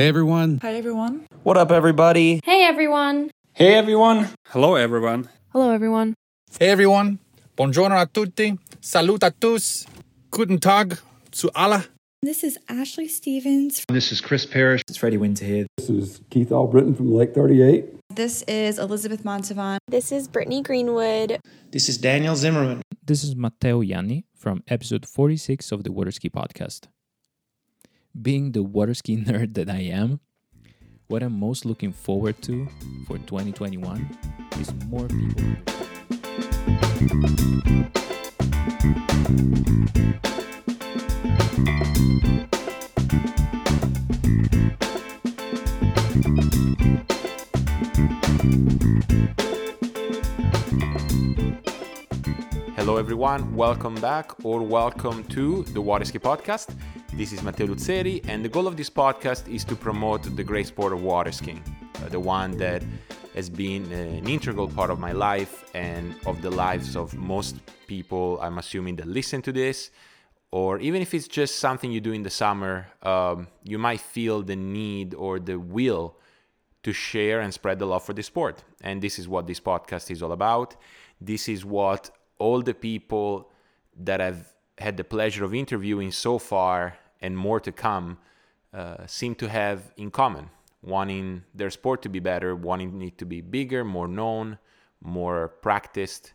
[0.00, 0.60] Hey everyone.
[0.62, 1.26] Hi everyone.
[1.42, 2.40] What up, everybody?
[2.42, 3.30] Hey everyone.
[3.52, 4.30] Hey everyone.
[4.48, 5.28] Hello everyone.
[5.52, 6.14] Hello everyone.
[6.58, 7.18] Hey everyone.
[7.54, 8.56] Buongiorno a tutti.
[8.80, 9.86] Salut a tous.
[10.30, 10.96] Guten Tag
[11.30, 11.84] zu alle.
[12.22, 13.84] This is Ashley Stevens.
[13.88, 14.80] This is Chris Parrish.
[14.88, 15.66] It's Freddie Winter here.
[15.76, 17.84] This is Keith Albritton from Lake 38.
[18.08, 19.76] This is Elizabeth Montavon.
[19.86, 21.40] This is Brittany Greenwood.
[21.72, 22.80] This is Daniel Zimmerman.
[23.04, 26.88] This is Matteo Ianni from episode 46 of the Waterski podcast.
[28.18, 30.18] Being the waterski nerd that I am,
[31.06, 32.66] what I'm most looking forward to
[33.06, 34.18] for 2021
[34.58, 35.44] is more people.
[52.74, 53.54] Hello, everyone.
[53.54, 56.74] Welcome back or welcome to the Waterski podcast.
[57.14, 60.68] This is Matteo Luzzeri, and the goal of this podcast is to promote the great
[60.68, 61.62] sport of water skiing,
[61.96, 62.82] uh, the one that
[63.34, 67.56] has been uh, an integral part of my life and of the lives of most
[67.88, 69.90] people, I'm assuming, that listen to this.
[70.52, 74.42] Or even if it's just something you do in the summer, um, you might feel
[74.42, 76.16] the need or the will
[76.84, 78.62] to share and spread the love for the sport.
[78.82, 80.76] And this is what this podcast is all about.
[81.20, 83.50] This is what all the people
[83.98, 84.50] that I've
[84.80, 88.18] had the pleasure of interviewing so far and more to come
[88.72, 90.50] uh, seem to have in common
[90.82, 94.58] wanting their sport to be better, wanting it to be bigger, more known,
[95.02, 96.32] more practiced.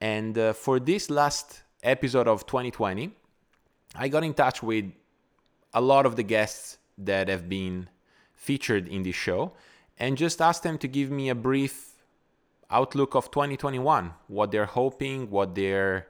[0.00, 3.10] And uh, for this last episode of 2020,
[3.94, 4.84] I got in touch with
[5.74, 7.88] a lot of the guests that have been
[8.34, 9.52] featured in this show
[9.98, 11.94] and just asked them to give me a brief
[12.70, 16.08] outlook of 2021 what they're hoping what they're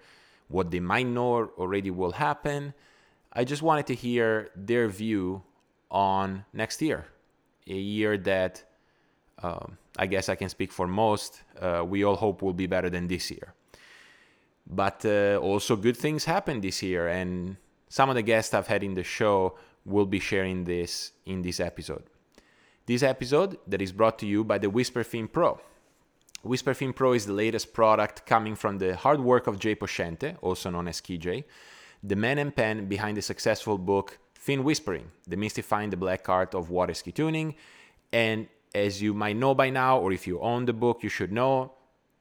[0.49, 2.75] what they might know already will happen.
[3.33, 5.43] I just wanted to hear their view
[5.91, 7.07] on next year
[7.69, 8.63] a year that
[9.43, 12.91] um, i guess i can speak for most uh, we all hope will be better
[12.91, 13.55] than this year.
[14.69, 17.57] But uh, also good things happened this year and
[17.89, 21.61] some of the guests i've had in the show will be sharing this in this
[21.61, 22.03] episode.
[22.87, 25.61] This episode that is brought to you by the WhisperFin Pro.
[26.45, 30.71] WhisperFin Pro is the latest product coming from the hard work of Jay Poscente, also
[30.71, 31.45] known as KJ,
[32.03, 36.71] the man and pen behind the successful book Fin Whispering, Demystifying the Black Art of
[36.71, 37.55] Water Ski Tuning.
[38.13, 41.33] And as you might know by now, or if you own the book, you should
[41.33, 41.73] know,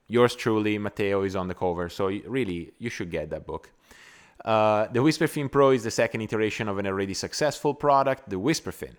[0.07, 1.89] yours truly, Matteo, is on the cover.
[1.89, 3.71] So really, you should get that book.
[4.43, 8.95] Uh, the WhisperFin Pro is the second iteration of an already successful product, the WhisperFin.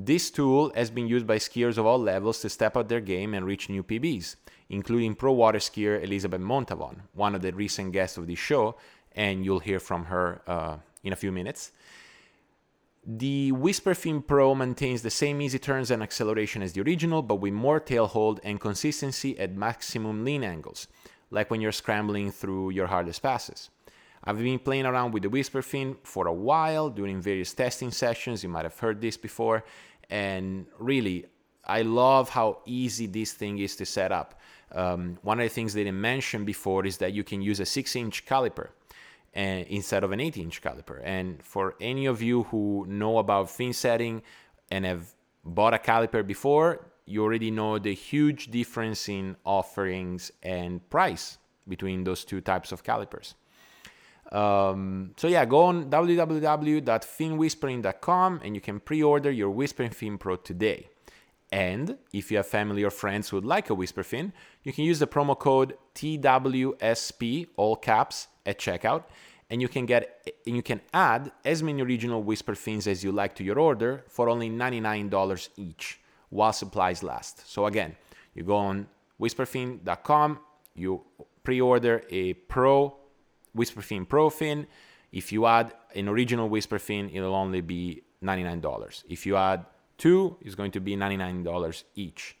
[0.00, 3.34] This tool has been used by skiers of all levels to step up their game
[3.34, 4.36] and reach new PBs,
[4.68, 8.76] including pro water skier Elizabeth Montavon, one of the recent guests of this show,
[9.16, 11.72] and you'll hear from her uh, in a few minutes.
[13.04, 17.52] The WhisperFin Pro maintains the same easy turns and acceleration as the original, but with
[17.52, 20.86] more tail hold and consistency at maximum lean angles,
[21.32, 23.68] like when you're scrambling through your hardest passes.
[24.24, 28.42] I've been playing around with the WhisperFin for a while during various testing sessions.
[28.42, 29.64] You might have heard this before.
[30.10, 31.26] And really,
[31.64, 34.40] I love how easy this thing is to set up.
[34.72, 37.66] Um, one of the things they didn't mention before is that you can use a
[37.66, 38.68] six inch caliper
[39.36, 41.00] uh, instead of an eight inch caliper.
[41.04, 44.22] And for any of you who know about fin setting
[44.70, 45.14] and have
[45.44, 52.04] bought a caliper before, you already know the huge difference in offerings and price between
[52.04, 53.34] those two types of calipers.
[54.30, 60.88] Um, so yeah, go on www.finwhispering.com and you can pre-order your Whispering Fin Pro today.
[61.50, 64.32] And if you have family or friends who would like a WhisperFin,
[64.64, 69.04] you can use the promo code TWSP, all caps, at checkout,
[69.50, 70.02] and you can get
[70.46, 74.04] and you can add as many original Whisper Fins as you like to your order
[74.08, 76.00] for only $99 each
[76.30, 77.48] while supplies last.
[77.48, 77.96] So again,
[78.34, 78.88] you go on
[79.20, 80.40] whisperfin.com,
[80.74, 81.02] you
[81.42, 82.97] pre-order a Pro
[83.58, 84.66] WhisperFin ProFin,
[85.10, 89.04] If you add an original WhisperFin, it'll only be $99.
[89.08, 89.64] If you add
[89.96, 92.36] two, it's going to be $99 each.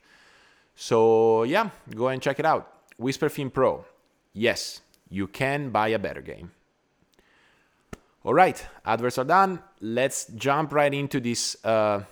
[0.74, 2.72] So yeah, go and check it out.
[3.00, 3.84] WhisperFin Pro.
[4.32, 6.52] Yes, you can buy a better game.
[8.24, 9.62] All right, adverts are done.
[9.80, 12.02] Let's jump right into this, uh,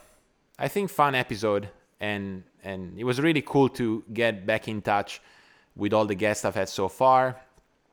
[0.58, 1.69] I think, fun episode.
[2.00, 5.20] And, and it was really cool to get back in touch
[5.75, 7.36] with all the guests I've had so far.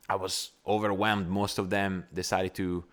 [0.08, 1.28] I was overwhelmed.
[1.28, 2.84] Most of them decided to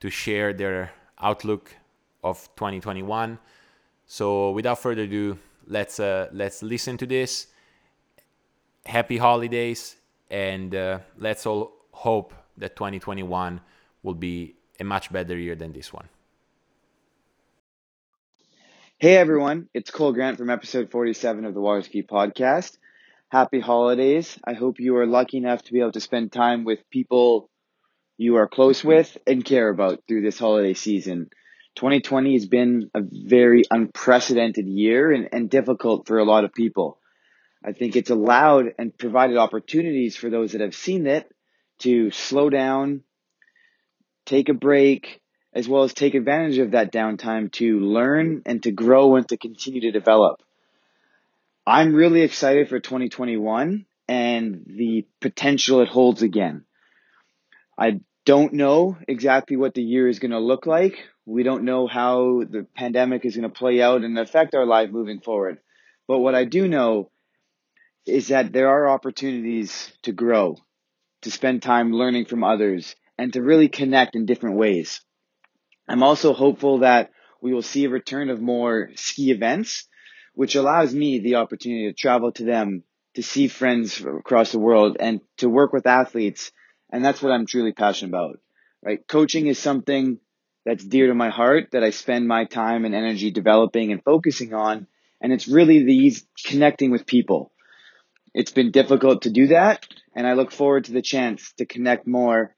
[0.00, 1.74] to share their outlook
[2.22, 3.38] of 2021.
[4.06, 7.48] So without further ado, let's uh, let's listen to this.
[8.86, 9.96] Happy holidays,
[10.30, 13.60] and uh, let's all hope that 2021
[14.02, 16.08] will be a much better year than this one.
[18.98, 22.78] Hey everyone, it's Cole Grant from episode 47 of the Water Ski Podcast.
[23.30, 24.38] Happy holidays.
[24.46, 27.50] I hope you are lucky enough to be able to spend time with people
[28.16, 31.30] you are close with and care about through this holiday season.
[31.76, 37.00] 2020 has been a very unprecedented year and, and difficult for a lot of people.
[37.64, 41.28] I think it's allowed and provided opportunities for those that have seen it
[41.80, 43.02] to slow down,
[44.26, 45.20] take a break,
[45.52, 49.36] as well as take advantage of that downtime to learn and to grow and to
[49.36, 50.40] continue to develop.
[51.66, 56.64] I'm really excited for 2021 and the potential it holds again.
[57.78, 60.98] I don't know exactly what the year is going to look like.
[61.24, 64.90] We don't know how the pandemic is going to play out and affect our life
[64.90, 65.58] moving forward.
[66.06, 67.10] But what I do know
[68.06, 70.58] is that there are opportunities to grow,
[71.22, 75.00] to spend time learning from others, and to really connect in different ways.
[75.88, 79.88] I'm also hopeful that we will see a return of more ski events,
[80.34, 82.82] which allows me the opportunity to travel to them,
[83.14, 86.52] to see friends across the world, and to work with athletes.
[86.90, 88.40] And that's what I'm truly passionate about,
[88.82, 89.06] right?
[89.06, 90.18] Coaching is something
[90.64, 94.54] that's dear to my heart that I spend my time and energy developing and focusing
[94.54, 94.86] on.
[95.20, 97.52] And it's really these connecting with people.
[98.32, 99.86] It's been difficult to do that.
[100.14, 102.54] And I look forward to the chance to connect more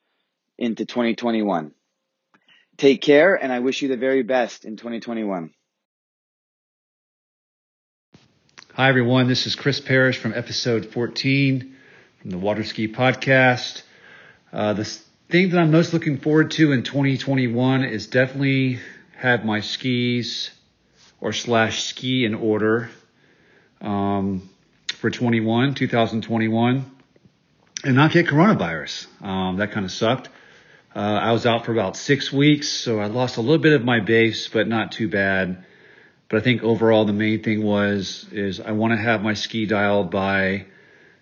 [0.59, 1.73] into 2021.
[2.77, 5.51] Take care, and I wish you the very best in 2021.
[8.77, 9.27] Hi, everyone.
[9.27, 11.77] This is Chris Parrish from episode 14
[12.21, 13.81] from the Waterski Podcast.
[14.53, 14.85] Uh, the
[15.31, 18.81] thing that I'm most looking forward to in 2021 is definitely
[19.17, 20.51] have my skis
[21.23, 22.91] or slash ski in order
[23.81, 24.47] um,
[24.89, 26.85] for 21, 2021,
[27.83, 29.07] and not get coronavirus.
[29.25, 30.29] Um, that kind of sucked.
[30.95, 33.87] Uh, I was out for about six weeks, so I lost a little bit of
[33.87, 35.65] my base, but not too bad.
[36.29, 39.67] But I think overall the main thing was is I want to have my ski
[39.67, 40.67] dialed by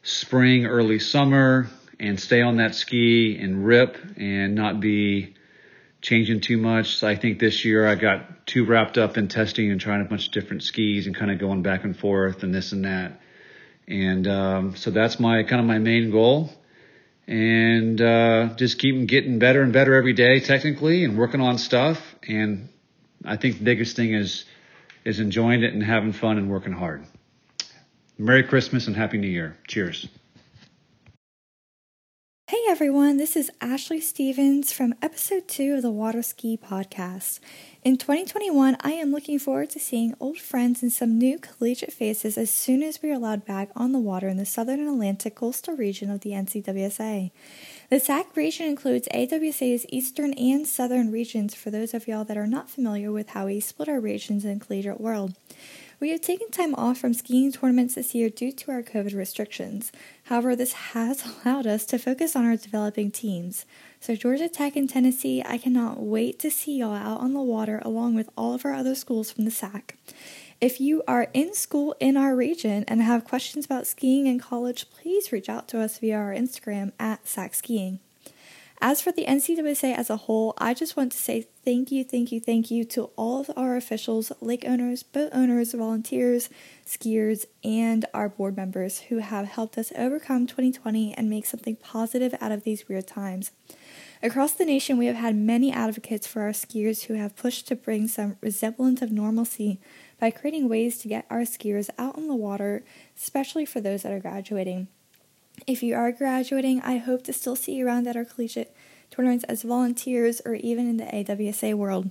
[0.03, 1.69] spring, early summer,
[2.01, 5.35] and stay on that ski and rip and not be
[6.01, 6.97] changing too much.
[6.97, 10.05] So I think this year I got too wrapped up in testing and trying a
[10.05, 13.21] bunch of different skis and kind of going back and forth and this and that.
[13.87, 16.51] And um, so that's my kind of my main goal
[17.27, 21.99] and uh, just keep getting better and better every day technically and working on stuff.
[22.27, 22.69] And
[23.25, 24.45] I think the biggest thing is
[25.05, 27.05] is enjoying it and having fun and working hard.
[28.17, 29.56] Merry Christmas and Happy New Year.
[29.67, 30.09] Cheers.
[32.47, 37.41] Hey everyone, this is Ashley Stevens from episode 2 of the Water Ski Podcast.
[37.83, 42.39] In 2021, I am looking forward to seeing old friends and some new collegiate faces
[42.39, 45.75] as soon as we are allowed back on the water in the southern Atlantic coastal
[45.75, 47.31] region of the NCWSA.
[47.90, 52.46] The SAC region includes AWSA's eastern and southern regions for those of y'all that are
[52.46, 55.34] not familiar with how we split our regions in collegiate world.
[56.00, 59.92] We have taken time off from skiing tournaments this year due to our COVID restrictions.
[60.25, 63.66] However, this has allowed us to focus on our developing teams.
[64.00, 67.81] So, Georgia Tech and Tennessee, I cannot wait to see y'all out on the water
[67.84, 69.96] along with all of our other schools from the SAC.
[70.61, 74.91] If you are in school in our region and have questions about skiing in college,
[74.91, 77.99] please reach out to us via our Instagram at SAC Skiing.
[78.81, 82.31] As for the NCWSA as a whole, I just want to say thank you, thank
[82.31, 86.51] you, thank you to all of our officials, lake owners, boat owners, volunteers,
[86.87, 92.34] skiers, and our board members who have helped us overcome 2020 and make something positive
[92.41, 93.53] out of these weird times.
[94.23, 97.77] Across the nation, we have had many advocates for our skiers who have pushed to
[97.77, 99.81] bring some resemblance of normalcy
[100.19, 102.85] by creating ways to get our skiers out on the water,
[103.17, 104.89] especially for those that are graduating.
[105.67, 108.75] If you are graduating, I hope to still see you around at our collegiate
[109.11, 112.11] tournaments as volunteers or even in the AWSA world.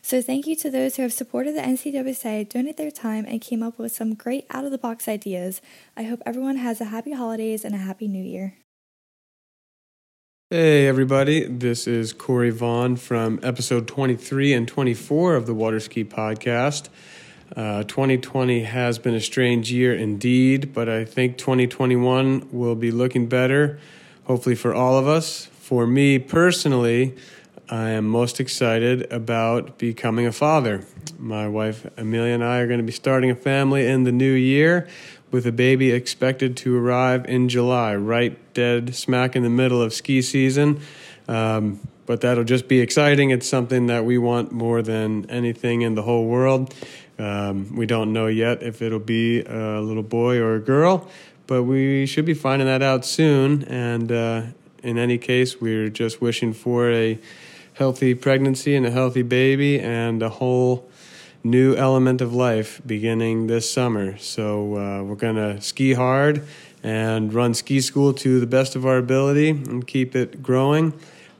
[0.00, 3.62] So, thank you to those who have supported the NCWSA, donated their time, and came
[3.62, 5.60] up with some great out of the box ideas.
[5.96, 8.54] I hope everyone has a happy holidays and a happy new year.
[10.50, 11.44] Hey, everybody.
[11.44, 16.88] This is Corey Vaughn from episode 23 and 24 of the Waterski Podcast.
[17.56, 23.26] Uh, 2020 has been a strange year indeed, but I think 2021 will be looking
[23.26, 23.78] better,
[24.24, 25.46] hopefully, for all of us.
[25.46, 27.16] For me personally,
[27.70, 30.84] I am most excited about becoming a father.
[31.18, 34.32] My wife Amelia and I are going to be starting a family in the new
[34.32, 34.88] year
[35.30, 39.92] with a baby expected to arrive in July, right dead smack in the middle of
[39.92, 40.80] ski season.
[41.28, 43.30] Um, but that'll just be exciting.
[43.30, 46.74] It's something that we want more than anything in the whole world.
[47.18, 51.08] Um, we don't know yet if it'll be a little boy or a girl,
[51.46, 53.64] but we should be finding that out soon.
[53.64, 54.42] And uh,
[54.82, 57.18] in any case, we're just wishing for a
[57.74, 60.88] healthy pregnancy and a healthy baby and a whole
[61.44, 64.18] new element of life beginning this summer.
[64.18, 66.44] So uh, we're going to ski hard
[66.82, 70.92] and run ski school to the best of our ability and keep it growing.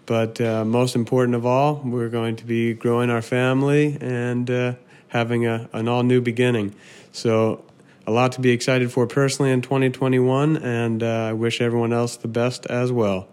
[0.07, 4.73] But uh, most important of all, we're going to be growing our family and uh,
[5.09, 6.75] having a, an all new beginning.
[7.13, 7.65] So,
[8.07, 12.17] a lot to be excited for personally in 2021, and uh, I wish everyone else
[12.17, 13.29] the best as well.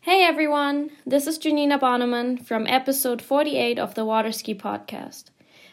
[0.00, 5.26] Hey everyone, this is Giannina Bonnemann from episode 48 of the Waterski podcast.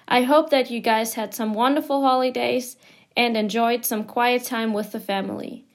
[0.07, 2.77] I hope that you guys had some wonderful holidays
[3.17, 5.65] and enjoyed some quiet time with the family.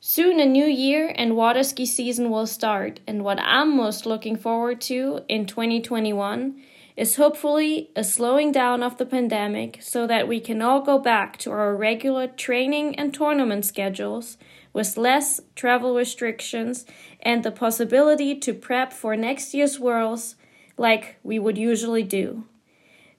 [0.00, 4.36] Soon a new year and water ski season will start, and what I'm most looking
[4.36, 6.62] forward to in 2021
[6.96, 11.36] is hopefully a slowing down of the pandemic so that we can all go back
[11.36, 14.38] to our regular training and tournament schedules
[14.72, 16.86] with less travel restrictions
[17.20, 20.36] and the possibility to prep for next year's Worlds
[20.78, 22.44] like we would usually do.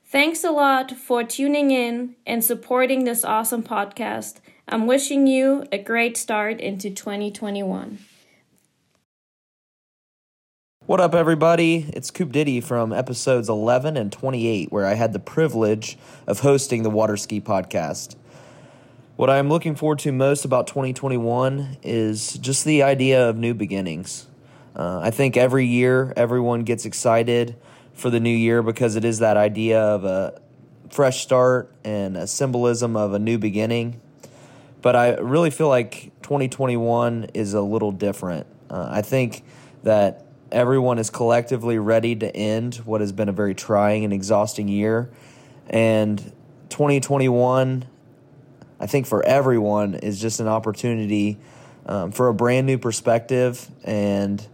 [0.06, 4.36] Thanks a lot for tuning in and supporting this awesome podcast.
[4.68, 8.00] I'm wishing you a great start into 2021.
[10.88, 11.86] What up, everybody?
[11.92, 16.84] It's Coop Diddy from episodes 11 and 28, where I had the privilege of hosting
[16.84, 18.16] the Water Ski podcast.
[19.18, 24.28] What I'm looking forward to most about 2021 is just the idea of new beginnings.
[24.78, 27.58] Uh, I think every year everyone gets excited
[27.94, 30.40] for the new year because it is that idea of a
[30.90, 34.00] fresh start and a symbolism of a new beginning
[34.82, 38.46] but I really feel like 2021 is a little different.
[38.70, 39.44] Uh, I think
[39.84, 44.68] that everyone is collectively ready to end what has been a very trying and exhausting
[44.68, 45.10] year.
[45.70, 46.20] And
[46.70, 47.86] 2021,
[48.80, 51.38] I think for everyone, is just an opportunity
[51.86, 54.46] um, for a brand new perspective and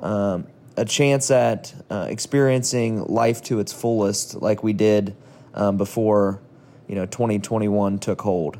[0.00, 0.46] um,
[0.76, 5.14] a chance at uh, experiencing life to its fullest, like we did
[5.54, 6.40] um, before
[6.88, 8.58] you know 2021 took hold.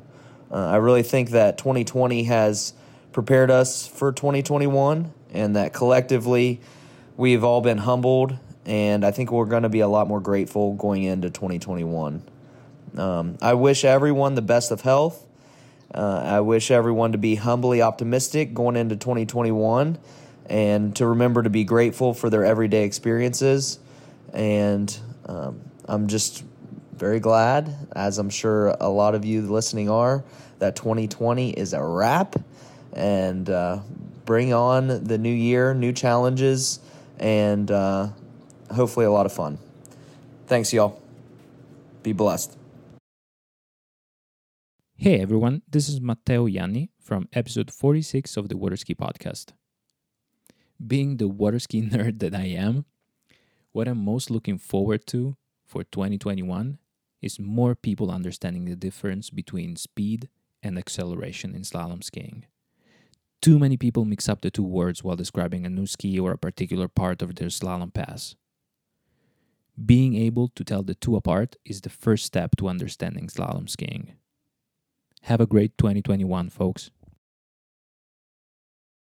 [0.51, 2.75] Uh, I really think that 2020 has
[3.13, 6.61] prepared us for 2021 and that collectively
[7.17, 10.75] we've all been humbled and I think we're going to be a lot more grateful
[10.75, 12.23] going into 2021.
[12.97, 15.27] Um, I wish everyone the best of health.
[15.93, 19.99] Uh, I wish everyone to be humbly optimistic going into 2021
[20.47, 23.79] and to remember to be grateful for their everyday experiences.
[24.33, 24.97] And
[25.27, 26.45] um, I'm just
[26.95, 30.23] very glad, as I'm sure a lot of you listening are,
[30.61, 32.37] that 2020 is a wrap
[32.93, 33.81] and uh,
[34.25, 36.81] bring on the new year, new challenges,
[37.19, 38.09] and uh,
[38.75, 39.59] hopefully a lot of fun.
[40.47, 41.01] Thanks, y'all.
[42.03, 42.57] Be blessed.
[44.97, 49.53] Hey everyone, this is Matteo Ianni from episode 46 of the Waterski podcast.
[50.85, 52.85] Being the waterski nerd that I am,
[53.73, 55.37] what I'm most looking forward to
[55.67, 56.79] for 2021
[57.21, 60.29] is more people understanding the difference between speed
[60.63, 62.45] and acceleration in slalom skiing.
[63.43, 66.39] Too many people mix up the two words while describing a new ski or a
[66.39, 68.37] particular part of their slalom pass.
[69.85, 74.13] Being able to tell the two apart is the first step to understanding slalom skiing.
[75.23, 76.93] Have a great 2021, folks.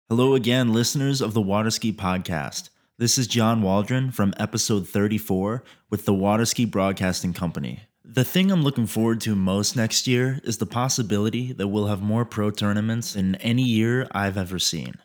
[0.07, 2.69] Hello again, listeners of the Waterski Podcast.
[2.97, 7.88] This is John Waldron from episode 34 with the Waterski Broadcasting Company.
[8.11, 12.01] The thing I'm looking forward to most next year is the possibility that we'll have
[12.01, 14.95] more pro tournaments than any year I've ever seen.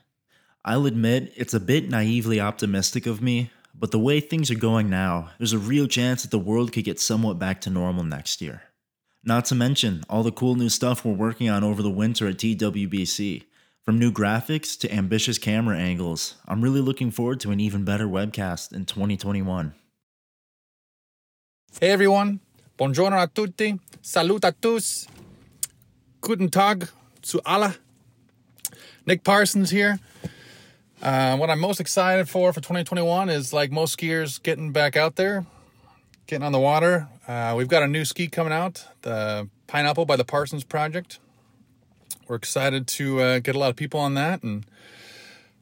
[0.64, 4.88] I'll admit it's a bit naively optimistic of me, but the way things are going
[4.88, 8.40] now, there's a real chance that the world could get somewhat back to normal next
[8.40, 8.62] year.
[9.22, 12.38] Not to mention all the cool new stuff we're working on over the winter at
[12.38, 13.42] TWBC.
[13.82, 18.06] From new graphics to ambitious camera angles, I'm really looking forward to an even better
[18.06, 19.74] webcast in 2021.
[21.80, 22.40] Hey everyone,
[22.76, 23.78] Buongiorno a tutti.
[24.02, 25.06] Salut a tous.
[26.20, 26.88] Guten Tag
[27.22, 27.76] zu alle.
[29.06, 30.00] Nick Parsons here.
[31.00, 35.14] Uh, what I'm most excited for for 2021 is like most skiers getting back out
[35.14, 35.46] there,
[36.26, 37.06] getting on the water.
[37.28, 41.20] Uh, we've got a new ski coming out, the Pineapple by the Parsons Project.
[42.26, 44.66] We're excited to uh, get a lot of people on that and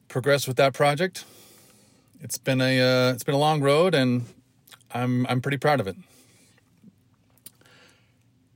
[0.07, 1.25] progress with that project.
[2.21, 4.25] It's been a uh, it's been a long road, and
[4.91, 5.95] I'm I'm pretty proud of it.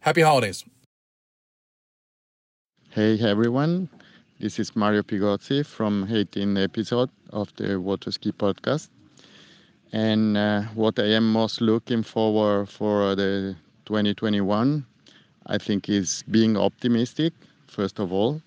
[0.08, 0.64] Happy holidays.
[2.92, 3.90] Hey everyone,
[4.40, 8.88] this is Mario Pigozzi from 18 episode of the Water Ski podcast.
[9.92, 14.86] And uh, what I am most looking forward for the 2021,
[15.48, 17.34] I think is being optimistic,
[17.68, 18.42] first of all,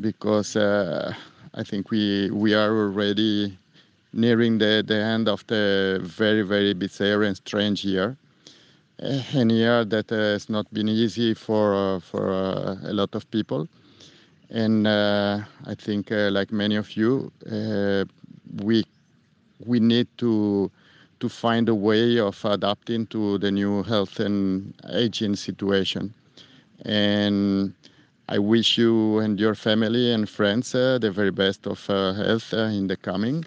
[0.00, 1.14] because uh,
[1.54, 3.56] I think we we are already
[4.12, 8.16] nearing the, the end of the very, very bizarre and strange year
[9.34, 13.68] a year that has not been easy for for a lot of people,
[14.50, 17.32] and I think, like many of you,
[18.62, 18.84] we
[19.66, 20.70] we need to
[21.20, 26.14] to find a way of adapting to the new health and aging situation.
[26.84, 27.74] And
[28.28, 32.54] I wish you and your family and friends uh, the very best of uh, health
[32.54, 33.44] uh, in the coming,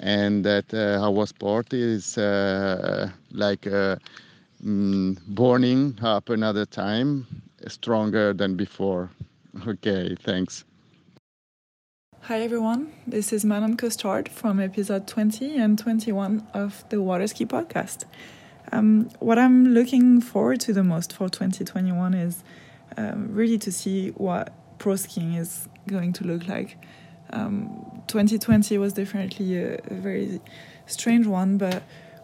[0.00, 3.66] and that uh, our sport is uh, like
[4.64, 7.26] mm, burning up another time,
[7.66, 9.10] stronger than before.
[9.66, 10.64] Okay, thanks.
[12.22, 18.04] Hi everyone, this is Manon Costard from episode 20 and 21 of the Waterski podcast.
[18.70, 22.44] Um, what I'm looking forward to the most for 2021 is
[22.98, 26.76] um, really to see what pro skiing is going to look like.
[27.30, 30.40] Um, 2020 was definitely a, a, very
[30.86, 31.82] strange one, but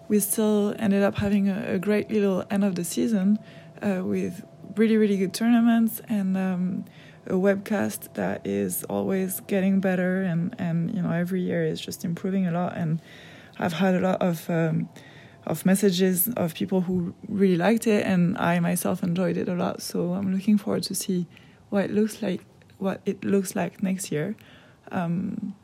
[0.09, 3.39] we still ended up having a, a great little end of the season
[3.83, 4.45] uh, with
[4.77, 6.85] really, really good tournaments and um,
[7.27, 12.05] a webcast that is always getting better and and you know every year is just
[12.05, 12.77] improving a lot.
[12.77, 13.01] And
[13.59, 14.89] I've had a lot of um,
[15.47, 19.83] of messages of people who really liked it and I myself enjoyed it a lot.
[19.83, 21.27] So I'm looking forward to see
[21.71, 22.45] what it looks like
[22.79, 24.37] what it looks like next year.
[24.91, 25.55] Um,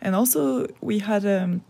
[0.00, 1.62] and also we had um,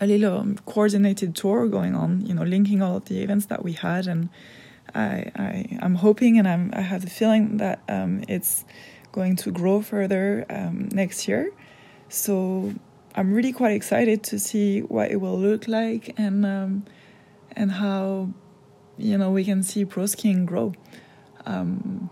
[0.00, 3.64] a little um, coordinated tour going on you know linking all of the events that
[3.64, 4.28] we had and
[4.94, 8.64] I, I am hoping and I'm I have the feeling that um, it's
[9.12, 11.52] going to grow further um, next year.
[12.08, 12.74] So
[13.14, 16.84] I'm really quite excited to see what it will look like and um,
[17.52, 18.30] and how
[18.98, 20.74] you know we can see pro skiing grow.
[21.44, 22.10] Um,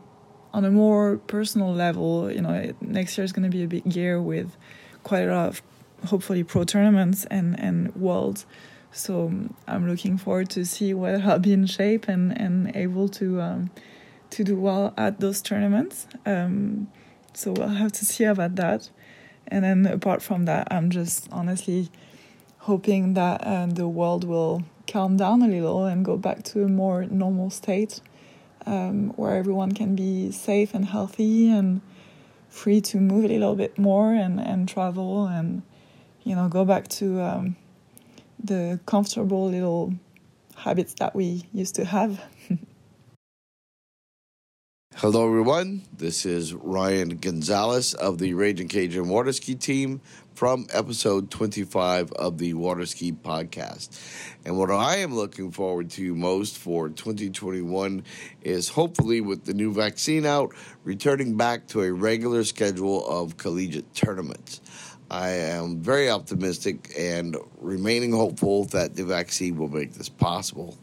[0.53, 3.87] on a more personal level, you know, next year is going to be a big
[3.95, 4.57] year with
[5.05, 5.62] quite a lot of
[6.07, 8.47] hopefully pro tournaments and and worlds.
[8.92, 13.09] So um, I'm looking forward to see whether I'll be in shape and, and able
[13.11, 13.71] to um,
[14.30, 16.07] to do well at those tournaments.
[16.26, 16.89] Um,
[17.32, 18.91] so we'll have to see about that.
[19.49, 21.91] And then apart from that, I'm just honestly
[22.58, 26.69] hoping that uh, the world will calm down a little and go back to a
[26.69, 28.00] more normal state
[28.67, 31.80] um, where everyone can be safe and healthy and
[32.49, 35.63] free to move a little bit more and, and travel and
[36.25, 37.56] you know go back to um,
[38.43, 39.95] the comfortable little
[40.56, 42.23] habits that we used to have.
[44.97, 45.83] Hello, everyone.
[45.97, 50.02] This is Ryan Gonzalez of the Raging Cajun Water Ski Team
[50.35, 53.99] from episode 25 of the Water Ski Podcast.
[54.45, 58.02] And what I am looking forward to most for 2021
[58.43, 60.52] is hopefully with the new vaccine out,
[60.85, 64.61] returning back to a regular schedule of collegiate tournaments.
[65.10, 70.78] I am very optimistic and remaining hopeful that the vaccine will make this possible.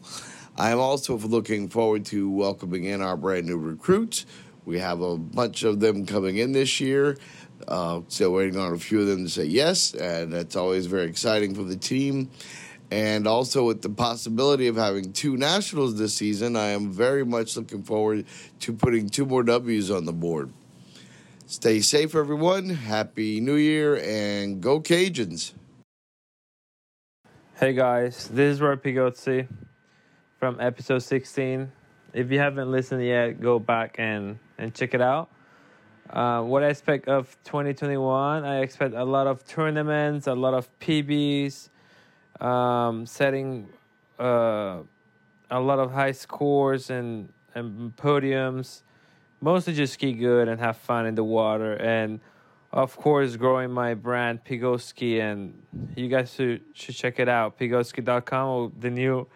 [0.58, 4.26] I am also looking forward to welcoming in our brand new recruits.
[4.66, 7.16] We have a bunch of them coming in this year.
[7.66, 11.06] Uh, still waiting on a few of them to say yes, and that's always very
[11.06, 12.30] exciting for the team.
[12.90, 17.56] And also, with the possibility of having two nationals this season, I am very much
[17.56, 18.26] looking forward
[18.60, 20.52] to putting two more W's on the board.
[21.50, 22.68] Stay safe, everyone.
[22.68, 25.54] Happy New Year and go Cajuns.
[27.58, 29.48] Hey guys, this is Roy Pigozzi
[30.38, 31.72] from episode 16.
[32.12, 35.30] If you haven't listened yet, go back and, and check it out.
[36.10, 40.68] Uh, what I expect of 2021, I expect a lot of tournaments, a lot of
[40.80, 41.70] PBs,
[42.42, 43.70] um, setting
[44.18, 44.80] uh,
[45.50, 48.82] a lot of high scores and, and podiums
[49.40, 51.74] mostly just ski good and have fun in the water.
[51.74, 52.20] And
[52.72, 55.62] of course growing my brand Pigoski and
[55.96, 57.58] you guys should, should check it out.
[57.58, 59.26] Pigoski.com the new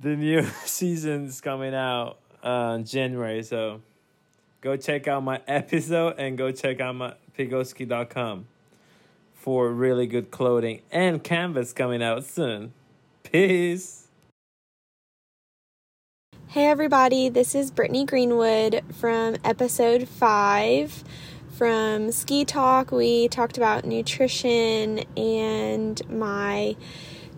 [0.00, 3.42] the new season's coming out uh January.
[3.42, 3.82] So
[4.60, 8.46] go check out my episode and go check out my pigoski.com
[9.34, 12.72] for really good clothing and canvas coming out soon.
[13.22, 14.03] Peace
[16.54, 21.02] Hey everybody, this is Brittany Greenwood from episode 5.
[21.50, 26.76] From Ski Talk, we talked about nutrition and my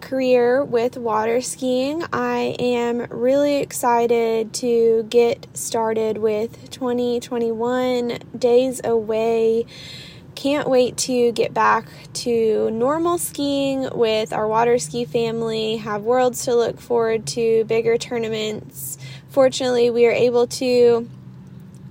[0.02, 2.04] career with water skiing.
[2.12, 9.64] I am really excited to get started with 2021 days away.
[10.34, 16.44] Can't wait to get back to normal skiing with our water ski family, have worlds
[16.44, 18.98] to look forward to, bigger tournaments
[19.36, 21.06] fortunately, we are able to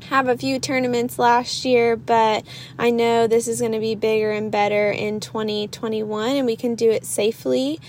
[0.09, 2.43] have a few tournaments last year, but
[2.79, 6.73] I know this is going to be bigger and better in 2021 and we can
[6.73, 7.79] do it safely.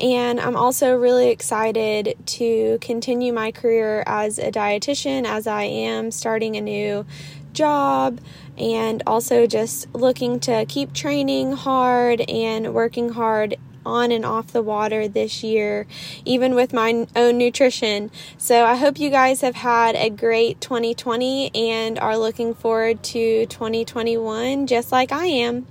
[0.00, 6.10] And I'm also really excited to continue my career as a dietitian as I am
[6.10, 7.04] starting a new
[7.52, 8.18] job
[8.56, 14.62] and also just looking to keep training hard and working hard on and off the
[14.62, 15.86] water this year,
[16.24, 18.10] even with my own nutrition.
[18.38, 23.46] So I hope you guys have had a great 2020 and are looking forward to
[23.46, 25.66] 2021 just like I am.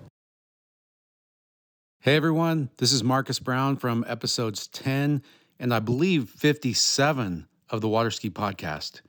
[2.00, 5.22] Hey everyone, this is Marcus Brown from episodes 10
[5.60, 9.02] and I believe 57 of the Waterski Podcast.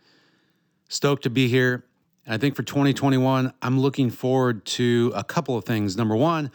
[0.88, 1.84] Stoked to be here.
[2.26, 5.96] And I think for 2021, I'm looking forward to a couple of things.
[5.96, 6.50] Number one,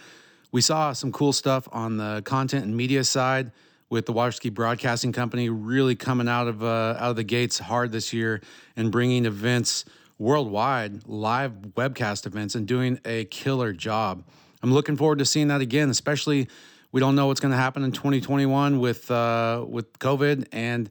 [0.52, 3.52] we saw some cool stuff on the content and media side
[3.90, 7.60] with the Water Ski Broadcasting Company really coming out of uh, out of the gates
[7.60, 8.42] hard this year
[8.76, 9.86] and bringing events
[10.18, 14.24] worldwide, live webcast events, and doing a killer job.
[14.64, 16.48] I'm looking forward to seeing that again, especially
[16.92, 20.90] we don't know what's going to happen in 2021 with uh, with COVID, and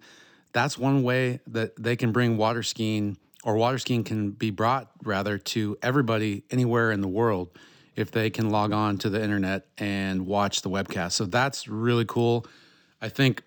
[0.53, 4.91] that's one way that they can bring water skiing or water skiing can be brought
[5.03, 7.51] rather to everybody anywhere in the world
[7.97, 11.13] if they can log on to the internet and watch the webcast.
[11.13, 12.47] So that's really cool.
[13.01, 13.43] I think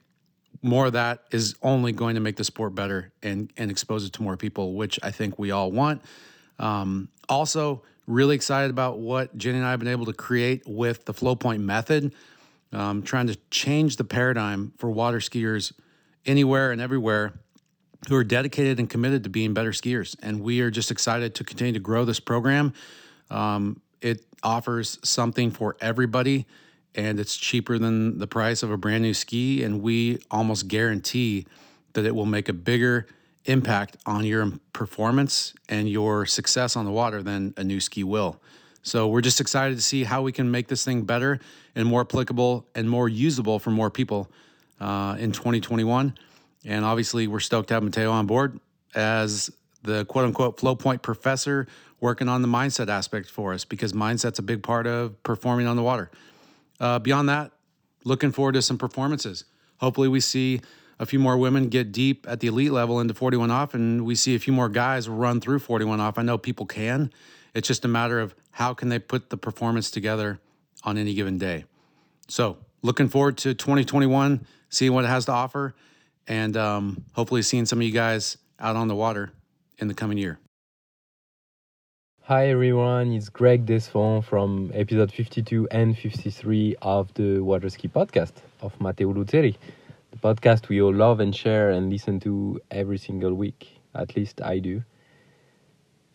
[0.61, 4.13] more of that is only going to make the sport better and and expose it
[4.13, 6.01] to more people, which I think we all want.
[6.57, 11.05] Um, also, really excited about what Jenny and I have been able to create with
[11.05, 12.13] the flow point method,
[12.73, 15.71] um, trying to change the paradigm for water skiers
[16.25, 17.39] anywhere and everywhere
[18.07, 20.15] who are dedicated and committed to being better skiers.
[20.21, 22.73] And we are just excited to continue to grow this program.
[23.29, 26.45] Um, it offers something for everybody
[26.95, 31.45] and it's cheaper than the price of a brand new ski and we almost guarantee
[31.93, 33.07] that it will make a bigger
[33.45, 38.39] impact on your performance and your success on the water than a new ski will.
[38.81, 41.39] So we're just excited to see how we can make this thing better
[41.75, 44.31] and more applicable and more usable for more people
[44.79, 46.15] uh, in 2021.
[46.65, 48.59] And obviously, we're stoked to have Matteo on board
[48.95, 49.49] as
[49.83, 51.67] the quote unquote flow point professor
[51.99, 55.75] working on the mindset aspect for us because mindset's a big part of performing on
[55.75, 56.09] the water.
[56.79, 57.51] Uh, beyond that,
[58.03, 59.45] looking forward to some performances.
[59.77, 60.61] Hopefully, we see
[60.97, 64.15] a few more women get deep at the elite level into 41 off, and we
[64.15, 66.17] see a few more guys run through 41 off.
[66.17, 67.11] I know people can.
[67.53, 70.39] It's just a matter of how can they put the performance together
[70.83, 71.65] on any given day.
[72.27, 75.73] So, looking forward to 2021, seeing what it has to offer,
[76.27, 79.31] and um, hopefully seeing some of you guys out on the water
[79.81, 80.39] in the coming year.
[82.23, 88.33] Hi everyone, it's Greg Desfond from episode 52 and 53 of the Water Ski podcast
[88.61, 89.55] of Matteo Luzzeri.
[90.11, 93.79] The podcast we all love and share and listen to every single week.
[93.95, 94.83] At least I do.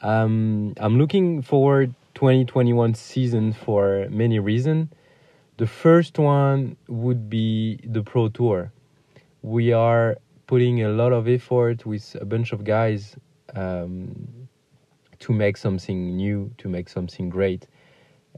[0.03, 4.89] Um, I'm looking forward 2021 season for many reasons.
[5.57, 8.73] The first one would be the Pro Tour.
[9.43, 13.17] We are putting a lot of effort with a bunch of guys
[13.55, 14.49] um,
[15.21, 17.67] to make something new, to make something great,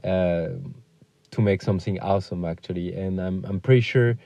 [0.03, 0.49] uh,
[1.31, 2.93] to make something awesome actually.
[2.93, 4.17] And I'm I'm pretty sure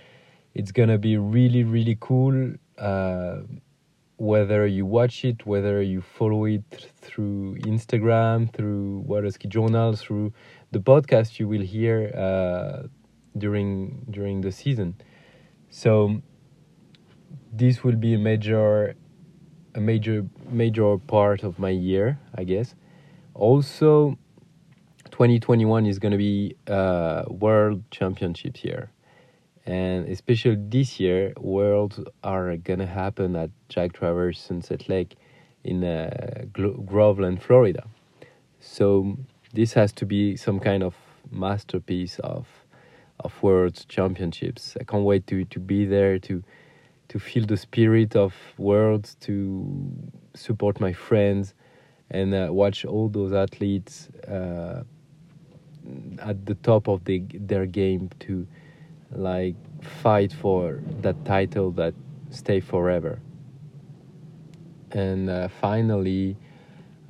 [0.54, 2.54] it's gonna be really really cool.
[2.78, 3.42] Uh,
[4.18, 6.64] whether you watch it, whether you follow it
[7.02, 10.32] through Instagram, through Water Ski Journal, through
[10.72, 12.88] the podcast you will hear uh,
[13.36, 14.96] during during the season.
[15.72, 16.22] So
[17.52, 18.96] this will be a major
[19.76, 22.76] a major major part of my year, I guess.
[23.34, 24.18] Also,
[25.12, 28.92] 2021 is going to be uh, World Championships year,
[29.66, 35.16] and especially this year, Worlds are going to happen at Jack Travers Sunset Lake
[35.64, 37.88] in uh, Groveland, Florida.
[38.60, 39.18] So
[39.54, 40.96] this has to be some kind of
[41.30, 42.48] masterpiece of
[43.20, 44.76] of World Championships.
[44.80, 46.44] I can't wait to to be there to
[47.12, 49.92] to feel the spirit of worlds, to
[50.34, 51.54] support my friends,
[52.10, 54.84] and uh, watch all those athletes uh,
[56.20, 58.48] at the top of the, their game to
[59.12, 61.94] like fight for that title that
[62.30, 63.20] stay forever.
[64.92, 66.38] And uh, finally,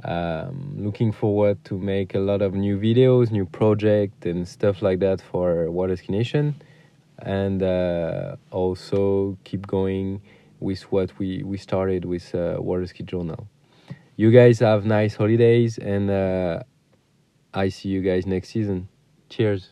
[0.03, 4.97] um, looking forward to make a lot of new videos, new project, and stuff like
[5.01, 6.55] that for Water Ski Nation
[7.21, 10.21] and uh, also keep going
[10.59, 13.47] with what we, we started with uh, Water Ski Journal.
[14.15, 16.63] You guys have nice holidays, and uh,
[17.53, 18.87] I see you guys next season.
[19.29, 19.69] Cheers.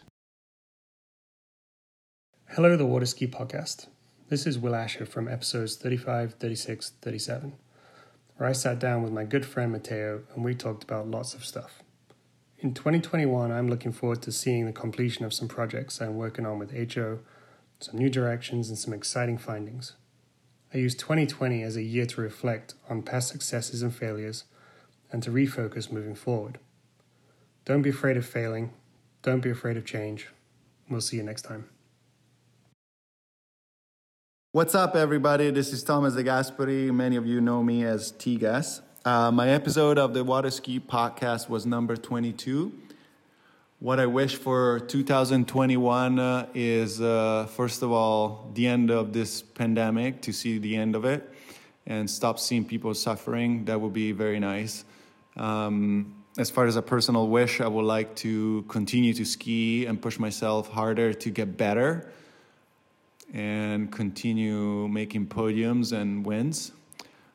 [2.50, 3.88] Hello, the Water Ski Podcast.
[4.30, 7.54] This is Will Asher from episodes 35, 36, 37.
[8.38, 11.46] where I sat down with my good friend Matteo and we talked about lots of
[11.46, 11.84] stuff.
[12.60, 16.60] In 2021, I'm looking forward to seeing the completion of some projects I'm working on
[16.60, 17.20] with HO,
[17.80, 19.94] some new directions, and some exciting findings.
[20.74, 24.44] I use 2020 as a year to reflect on past successes and failures
[25.12, 26.60] and to refocus moving forward.
[27.66, 28.74] Don't be afraid of failing,
[29.22, 30.28] don't be afraid of change.
[30.90, 31.70] We'll see you next time.
[34.52, 35.52] What's up, everybody?
[35.52, 36.92] This is Thomas Degasperi.
[36.94, 38.82] Many of you know me as T Gas.
[39.06, 42.74] Uh, my episode of the Water Ski podcast was number 22.
[43.82, 49.42] What I wish for 2021 uh, is, uh, first of all, the end of this
[49.42, 51.34] pandemic, to see the end of it
[51.88, 53.64] and stop seeing people suffering.
[53.64, 54.84] That would be very nice.
[55.38, 60.02] Um, as far as a personal wish, I would like to continue to ski and
[60.02, 62.12] push myself harder to get better
[63.34, 66.74] and continue making podiums and wins.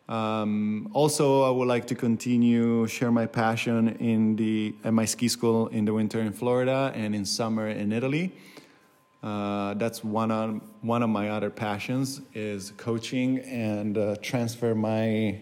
[0.08, 5.28] Um, also, I would like to continue share my passion in the at my ski
[5.28, 8.32] school in the winter in Florida and in summer in Italy.
[9.22, 15.40] Uh, that's one of one of my other passions is coaching and uh, transfer my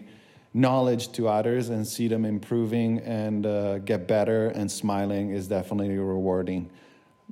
[0.53, 5.97] knowledge to others and see them improving and uh, get better and smiling is definitely
[5.97, 6.69] rewarding.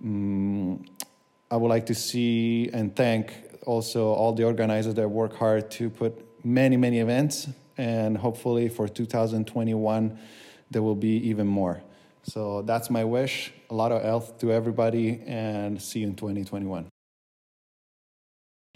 [0.03, 0.85] Mm,
[1.49, 3.33] I would like to see and thank
[3.65, 8.87] also all the organizers that work hard to put many, many events, and hopefully for
[8.87, 10.17] 2021,
[10.69, 11.81] there will be even more.
[12.23, 13.51] So that's my wish.
[13.69, 16.87] A lot of health to everybody, and see you in 2021.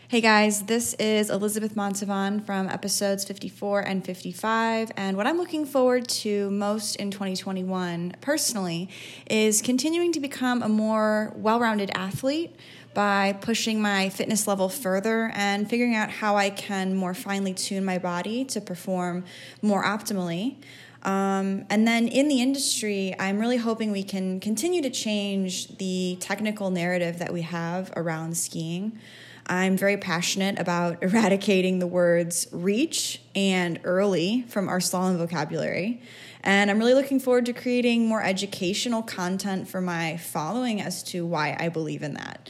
[0.08, 4.92] Hey guys, this is Elizabeth Montavon from episodes 54 and 55.
[4.98, 8.88] And what I'm looking forward to most in 2021, personally,
[9.28, 12.56] is continuing to become a more well rounded athlete
[12.96, 17.86] by pushing my fitness level further and figuring out how I can more finely tune
[17.86, 19.26] my body to perform
[19.62, 20.56] more optimally.
[21.04, 26.18] Um, and then in the industry, I'm really hoping we can continue to change the
[26.20, 28.98] technical narrative that we have around skiing.
[29.46, 36.02] I'm very passionate about eradicating the words reach and early from our slalom vocabulary.
[36.44, 41.26] And I'm really looking forward to creating more educational content for my following as to
[41.26, 42.50] why I believe in that.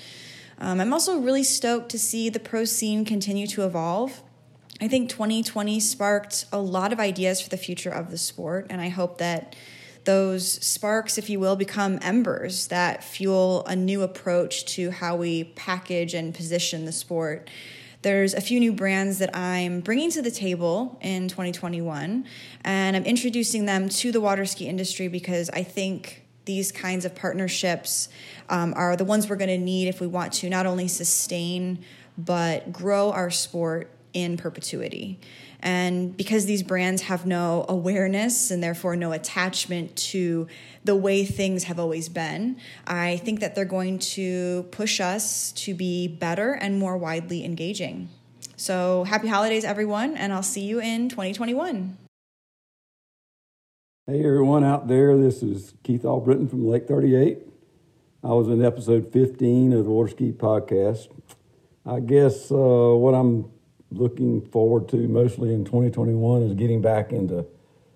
[0.57, 4.21] Um, I'm also really stoked to see the pro scene continue to evolve.
[4.81, 8.81] I think 2020 sparked a lot of ideas for the future of the sport, and
[8.81, 9.55] I hope that
[10.03, 15.45] those sparks, if you will, become embers that fuel a new approach to how we
[15.55, 17.49] package and position the sport.
[18.01, 22.25] There's a few new brands that I'm bringing to the table in 2021,
[22.63, 27.15] and I'm introducing them to the water ski industry because I think these kinds of
[27.15, 28.09] partnerships
[28.49, 31.83] um, are the ones we're going to need if we want to not only sustain
[32.17, 35.19] but grow our sport in perpetuity.
[35.59, 40.47] And because these brands have no awareness and therefore no attachment to
[40.83, 45.73] the way things have always been, I think that they're going to push us to
[45.73, 48.09] be better and more widely engaging.
[48.57, 52.04] So, happy holidays, everyone, and I'll see you in 2021.
[54.07, 55.17] Hey, everyone out there.
[55.17, 57.39] This is Keith Albritton from Lake 38.
[58.23, 61.07] I was in episode 15 of the Water Ski podcast.
[61.87, 63.49] I guess uh, what I'm
[63.89, 67.47] looking forward to mostly in 2021 is getting back into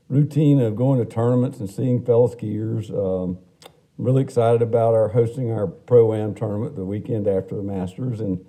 [0.07, 2.89] routine of going to tournaments and seeing fellow skiers.
[2.89, 7.61] Um, I'm really excited about our hosting our Pro Am tournament the weekend after the
[7.61, 8.43] Masters and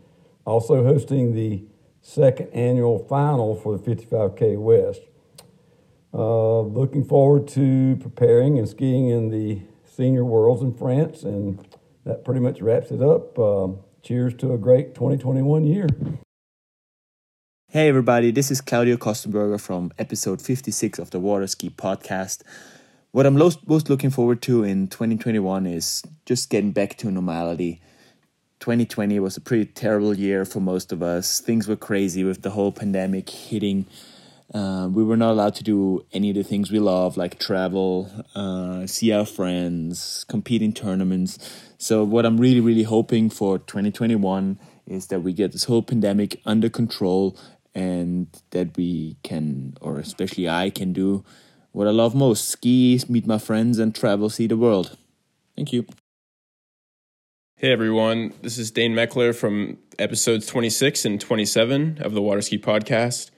[0.46, 1.62] also hosting the
[2.00, 5.02] second annual final for the 55K West.
[6.12, 11.64] Uh, looking forward to preparing and skiing in the senior worlds in France, and
[12.04, 13.38] that pretty much wraps it up.
[13.38, 13.68] Uh,
[14.02, 15.86] cheers to a great 2021 year.
[17.68, 22.42] Hey everybody, this is Claudio Köstenberger from episode 56 of the Water Ski podcast.
[23.12, 27.80] What I'm most, most looking forward to in 2021 is just getting back to normality.
[28.58, 31.40] 2020 was a pretty terrible year for most of us.
[31.40, 33.86] Things were crazy with the whole pandemic hitting
[34.52, 38.10] uh, we were not allowed to do any of the things we love, like travel,
[38.34, 41.38] uh, see our friends, compete in tournaments.
[41.78, 46.40] So, what I'm really, really hoping for 2021 is that we get this whole pandemic
[46.44, 47.38] under control
[47.74, 51.24] and that we can, or especially I can do
[51.72, 54.96] what I love most ski, meet my friends, and travel, see the world.
[55.56, 55.86] Thank you.
[57.54, 63.30] Hey everyone, this is Dane Mechler from episodes 26 and 27 of the Waterski Podcast.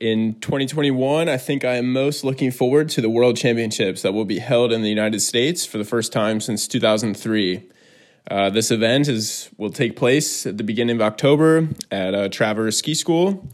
[0.00, 4.26] In 2021, I think I am most looking forward to the World Championships that will
[4.26, 7.62] be held in the United States for the first time since 2003.
[8.30, 12.76] Uh, this event is will take place at the beginning of October at uh, Travers
[12.76, 13.48] Ski School,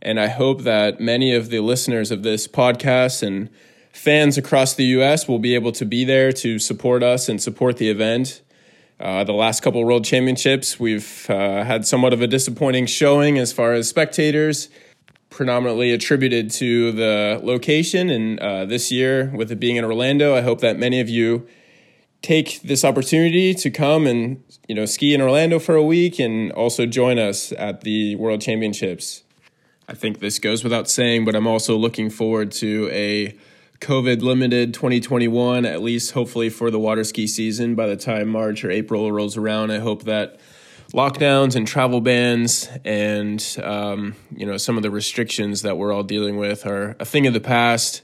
[0.00, 3.50] And I hope that many of the listeners of this podcast and
[3.90, 7.78] fans across the US will be able to be there to support us and support
[7.78, 8.42] the event.
[9.00, 13.52] Uh, the last couple World Championships, we've uh, had somewhat of a disappointing showing as
[13.52, 14.68] far as spectators,
[15.30, 18.10] predominantly attributed to the location.
[18.10, 21.46] And uh, this year, with it being in Orlando, I hope that many of you
[22.22, 26.50] take this opportunity to come and you know ski in Orlando for a week and
[26.52, 29.22] also join us at the World Championships.
[29.88, 33.34] I think this goes without saying, but I'm also looking forward to a
[33.80, 37.74] COVID limited 2021, at least hopefully for the water ski season.
[37.74, 40.40] By the time March or April rolls around, I hope that
[40.92, 46.02] lockdowns and travel bans and um, you know some of the restrictions that we're all
[46.02, 48.02] dealing with are a thing of the past,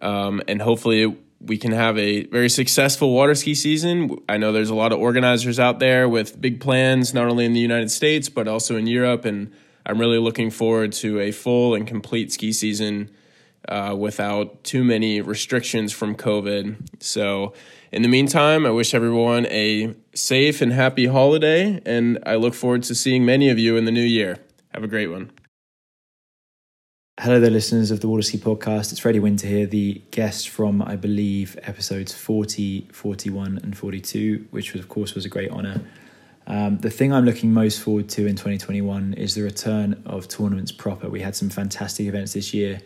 [0.00, 4.16] um, and hopefully we can have a very successful water ski season.
[4.28, 7.52] I know there's a lot of organizers out there with big plans, not only in
[7.52, 9.52] the United States but also in Europe, and
[9.84, 13.10] I'm really looking forward to a full and complete ski season
[13.68, 17.02] uh, without too many restrictions from COVID.
[17.02, 17.52] So,
[17.90, 22.82] in the meantime, I wish everyone a safe and happy holiday, and I look forward
[22.84, 24.38] to seeing many of you in the new year.
[24.74, 25.30] Have a great one.
[27.20, 28.90] Hello there, listeners of the Water Ski Podcast.
[28.90, 34.74] It's Freddie Winter here, the guest from, I believe, episodes 40, 41, and 42, which,
[34.74, 35.82] of course, was a great honour.
[36.46, 40.72] Um, the thing I'm looking most forward to in 2021 is the return of tournaments
[40.72, 41.08] proper.
[41.08, 42.80] We had some fantastic events this year.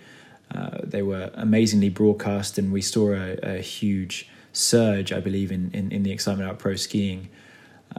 [0.54, 5.70] Uh, they were amazingly broadcast, and we saw a, a huge surge, I believe, in,
[5.72, 7.28] in, in, the excitement about pro skiing.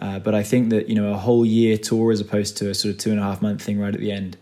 [0.02, 2.74] Uh, but I think that you know a whole year tour as opposed to a
[2.74, 4.38] sort of two and a half month thing right at the end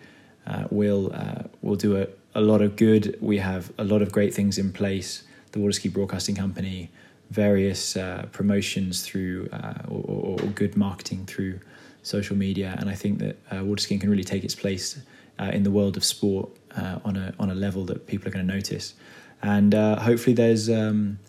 [0.48, 3.18] uh, will uh, will do a, a lot of good.
[3.22, 5.24] We have a lot of great things in place.
[5.52, 6.90] The Water Ski Broadcasting Company,
[7.32, 11.60] various uh, promotions through uh, or, or, good marketing through
[12.04, 15.00] social media, and I think that water skiing can really take its place
[15.40, 18.54] in the world of sport on a on a level that people are going to
[18.54, 18.94] notice.
[19.42, 21.20] And hopefully, there's um,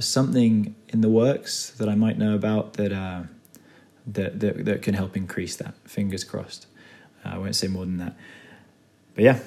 [0.00, 3.28] something in the works that I might know about that.
[4.10, 5.74] That, that, that can help increase that.
[5.84, 6.66] Fingers crossed.
[7.26, 8.16] I won't say more than that
[9.18, 9.40] but yeah,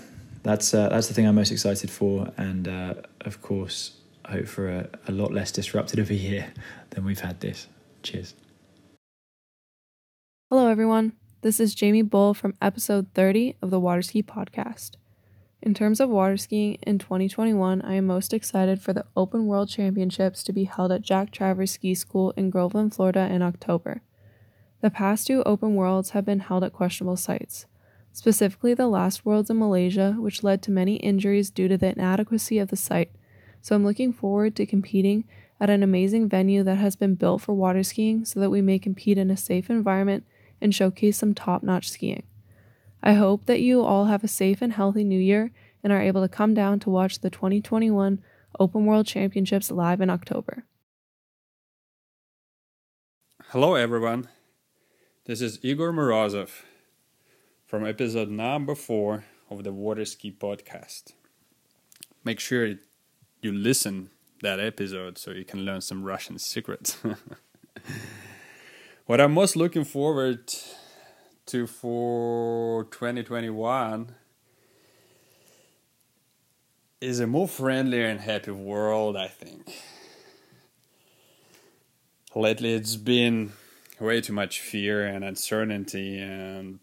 [0.43, 4.67] that's uh, that's the thing I'm most excited for, and uh, of course, hope for
[4.67, 6.51] a, a lot less disrupted of a year
[6.89, 7.69] than we've had this.
[8.03, 8.33] Cheers.
[10.49, 11.13] Hello, everyone.
[11.39, 14.97] This is Jaimee Bull from episode 30 of the Waterski Podcast.
[15.62, 19.69] In terms of water skiing in 2021, I am most excited for the Open World
[19.69, 24.02] Championships to be held at Jack Travers Ski School in Groveland, Florida in October.
[24.82, 27.65] The past two Open Worlds have been held at questionable sites
[28.13, 32.60] specifically the last Worlds in Malaysia, which led to many injuries due to the inadequacy
[32.60, 33.12] of the site.
[33.62, 35.26] So I'm looking forward to competing
[35.60, 38.80] at an amazing venue that has been built for water skiing so that we may
[38.80, 40.26] compete in a safe environment
[40.60, 42.24] and showcase some top notch skiing.
[43.03, 45.51] I hope that you all have a safe and healthy new year
[45.83, 48.21] and are able to come down to watch the 2021
[48.59, 50.65] Open World Championships live in October.
[53.49, 54.29] Hello, everyone.
[55.25, 56.61] This is Igor Morozov
[57.65, 61.13] from episode number four of the Water Ski podcast.
[62.23, 62.75] Make sure
[63.41, 64.11] you listen
[64.43, 66.97] that episode so you can learn some Russian secrets.
[69.07, 70.53] what I'm most looking forward
[71.51, 74.15] to for 2021
[77.01, 79.69] is a more friendly and happy world, I think.
[82.33, 83.51] Lately, it's been
[83.99, 86.79] way too much fear and uncertainty and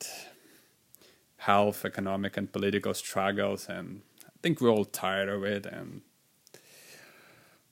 [1.39, 5.65] health, economic, and political struggles, and I think we're all tired of it.
[5.65, 6.03] And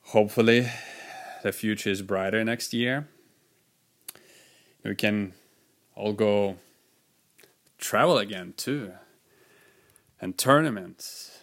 [0.01, 0.71] hopefully,
[1.43, 3.07] the future is brighter next year.
[4.83, 5.35] We can
[5.95, 6.57] all go
[7.79, 8.93] travel again too,
[10.21, 11.39] and tournaments.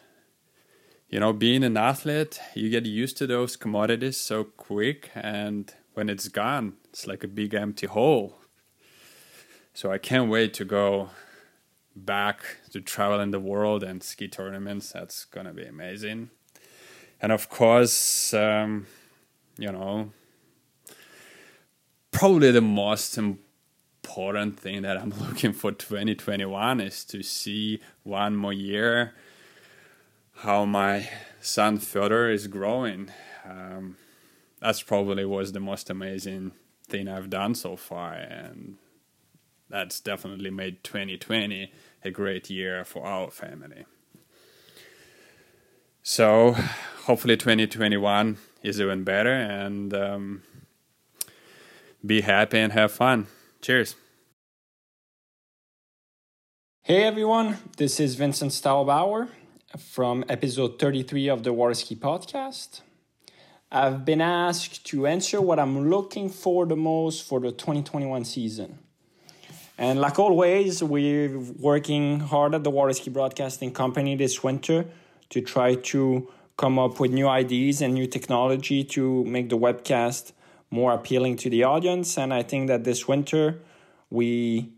[1.10, 6.10] You know, being an athlete, you get used to those commodities so quick, and when
[6.10, 8.40] it's gone, it's like a big empty hole.
[9.76, 11.10] So I can't wait to go
[11.96, 12.40] back
[12.72, 14.92] to travel in the world and ski tournaments.
[14.92, 16.32] That's gonna be amazing.
[17.22, 18.88] And of course, um,
[19.58, 20.12] you know,
[22.12, 23.53] probably the most important
[24.52, 29.14] thing that I'm looking for 2021 is to see one more year
[30.38, 31.10] how my
[31.42, 33.12] son Fyodor is growing.
[33.44, 33.98] Um,
[34.60, 36.52] that's probably was the most amazing
[36.88, 38.78] thing I've done so far, and
[39.70, 41.72] that's definitely made 2020
[42.04, 43.86] a great year for our family.
[46.04, 46.56] So
[47.06, 50.44] hopefully 2021 is even better and um,
[52.06, 53.28] be happy and have fun.
[53.62, 53.96] Cheers.
[56.86, 59.30] Hey everyone, this is Vincent Stadlbaur
[59.78, 62.82] from episode 33 of the Water Ski Podcast.
[63.72, 68.80] I've been asked to answer what I'm looking for the most for the 2021 season.
[69.78, 74.86] And like always, we're working hard at the Water Ski Broadcasting Company this winter
[75.30, 80.34] to try to come up with new ideas and new technology to make the webcast
[80.70, 82.18] more appealing to the audience.
[82.18, 83.62] And I think that this winter
[84.10, 84.74] we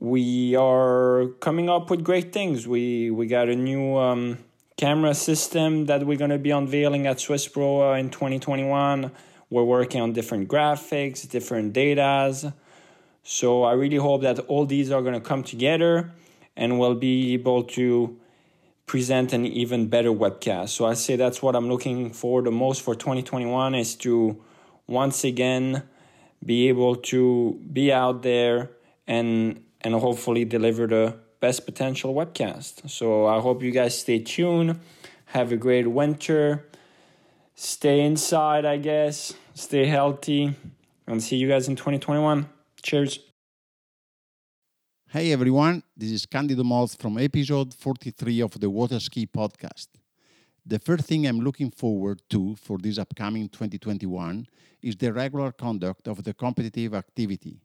[0.00, 2.66] we are coming up with great things.
[2.66, 4.38] We we got a new um,
[4.78, 9.12] camera system that we're going to be unveiling at Swiss Pro uh, in 2021.
[9.50, 12.52] We're working on different graphics, different datas.
[13.22, 16.10] So I really hope that all these are going to come together
[16.56, 18.18] and we'll be able to
[18.86, 20.70] present an even better webcast.
[20.70, 24.42] So I say that's what I'm looking for the most for 2021 is to
[24.86, 25.82] once again
[26.44, 28.70] be able to be out there
[29.06, 32.88] and and hopefully deliver the best potential webcast.
[32.90, 34.78] So I hope you guys stay tuned.
[35.26, 36.66] Have a great winter.
[37.54, 39.34] Stay inside, I guess.
[39.54, 40.54] Stay healthy.
[41.06, 42.48] And see you guys in 2021.
[42.82, 43.18] Cheers.
[45.08, 49.88] Hey everyone, this is Candido Moz from episode 43 of the Water Ski Podcast.
[50.64, 54.46] The first thing I'm looking forward to for this upcoming 2021
[54.82, 57.60] is the regular conduct of the competitive activity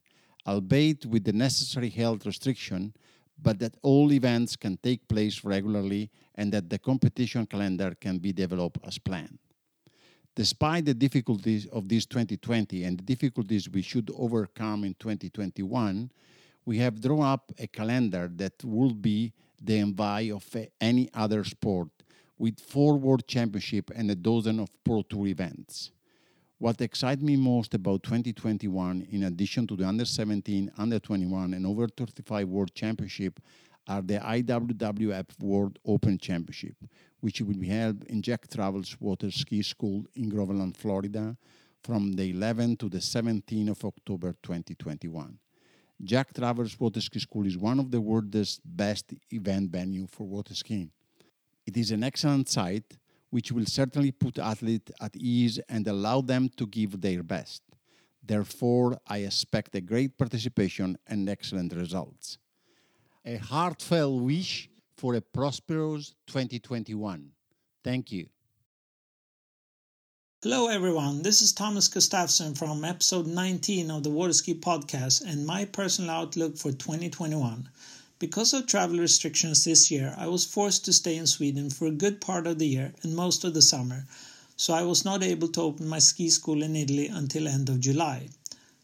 [0.47, 2.93] albeit with the necessary health restriction,
[3.41, 8.31] but that all events can take place regularly and that the competition calendar can be
[8.31, 9.39] developed as planned.
[10.35, 16.11] Despite the difficulties of this 2020 and the difficulties we should overcome in 2021,
[16.65, 19.31] we have drawn up a calendar that will be
[19.61, 21.89] the envy of eh, any other sport,
[22.37, 25.91] with four World Championships and a dozen of Pro Tour events.
[26.57, 31.65] What excites me most about 2021, in addition to the Under 17, Under 21, and
[31.65, 33.41] Over 35 World Championship,
[33.87, 36.77] are the IWWF World Open Championship,
[37.19, 41.35] which will be held in Jack Travers Water Ski School in Groveland, Florida,
[41.83, 45.37] from the 11th to the 17th of October 2021.
[46.01, 50.55] Jack Travers Water Ski School is one of the world's best event venue for water
[50.55, 50.89] skiing.
[51.65, 52.97] It is an excellent site
[53.36, 57.61] which will certainly put athletes at ease and allow them to give their best.
[58.23, 62.38] Therefore, I expect a great participation and excellent results.
[63.25, 67.29] A heartfelt wish for a prosperous 2021.
[67.83, 68.27] Thank you.
[70.41, 71.21] Hello, everyone.
[71.21, 76.57] This is Thomas Gustafson from episode 19 of the Waterski podcast and my personal outlook
[76.57, 77.67] for 2021.
[78.18, 81.91] Because of travel restrictions this year, I was forced to stay in Sweden for a
[81.91, 84.07] good part of the year and most of the summer,
[84.55, 87.82] so I was not able to open my ski school in Italy until end of
[87.82, 88.30] July.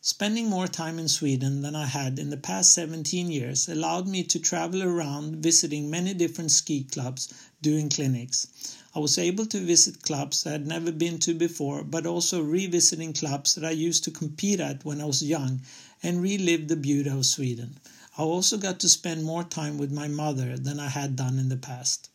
[0.01, 4.23] Spending more time in Sweden than I had in the past 17 years allowed me
[4.25, 8.47] to travel around visiting many different ski clubs doing clinics.
[8.93, 13.13] I was able to visit clubs I had never been to before, but also revisiting
[13.13, 15.61] clubs that I used to compete at when I was young
[16.03, 17.79] and relive the beauty of Sweden.
[18.21, 21.49] I also got to spend more time with my mother than I had done in
[21.49, 22.07] the past.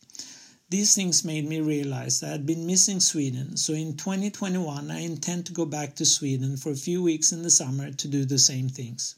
[0.69, 4.99] These things made me realize that I had been missing Sweden, so in 2021 I
[4.99, 8.23] intend to go back to Sweden for a few weeks in the summer to do
[8.23, 9.15] the same things.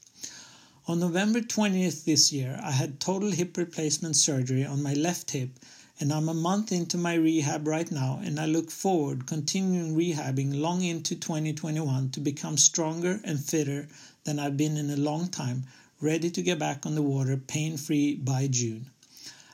[0.87, 5.59] On November 20th this year, I had total hip replacement surgery on my left hip,
[5.99, 10.59] and I'm a month into my rehab right now, and I look forward continuing rehabbing
[10.59, 13.89] long into 2021 to become stronger and fitter
[14.23, 15.65] than I've been in a long time,
[16.02, 18.89] ready to get back on the water pain free by June.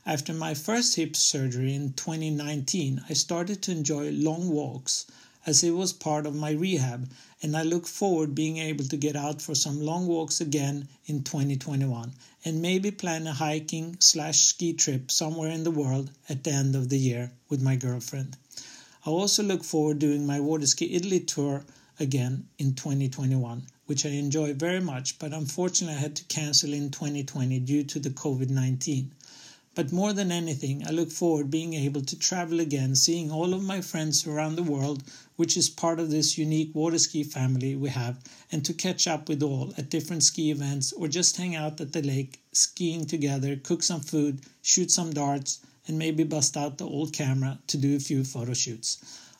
[0.05, 5.07] After my first hip surgery in 2019, I started to enjoy long walks
[5.47, 7.09] as it was part of my rehab,
[7.41, 11.23] and I look forward being able to get out for some long walks again in
[11.23, 16.51] 2021 and maybe plan a hiking slash ski trip somewhere in the world at the
[16.51, 18.37] end of the year with my girlfriend.
[19.03, 21.65] I also look forward doing my water ski Italy tour
[21.99, 26.89] again in 2021 which I enjoy very much, but unfortunately I had to cancel in
[26.89, 29.11] 2020 due to the COVID 19.
[29.75, 33.61] But more than anything, I look forward being able to travel again, seeing all of
[33.61, 35.03] my friends around the world,
[35.35, 39.27] which is part of this unique water ski family we have, and to catch up
[39.27, 43.57] with all at different ski events or just hang out at the lake, skiing together,
[43.57, 47.97] cook some food, shoot some darts, and maybe bust out the old camera to do
[47.97, 48.97] a few photo shoots.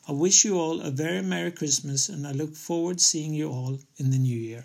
[0.08, 3.50] I wish you all a very Merry Christmas and I look forward to seeing you
[3.50, 4.64] all in the new year.